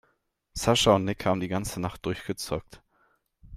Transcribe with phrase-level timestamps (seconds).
[0.55, 2.81] Sascha und Nick haben die ganze Nacht durchgezockt.